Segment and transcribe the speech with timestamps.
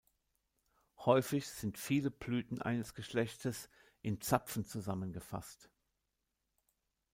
[1.05, 3.69] Häufig sind viele Blüten eines Geschlechtes
[4.01, 5.69] in Zapfen zusammengefasst.